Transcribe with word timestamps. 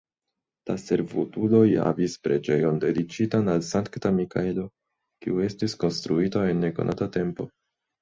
La 0.69 0.77
servutuloj 0.83 1.59
havis 1.81 2.15
preĝejon 2.29 2.81
dediĉitan 2.87 3.53
al 3.55 3.63
Sankta 3.69 4.15
Mikaelo, 4.19 4.67
kiu 5.23 5.47
estis 5.53 5.81
konstruita 5.87 6.51
en 6.53 6.69
nekonata 6.69 7.15
tempo. 7.21 7.53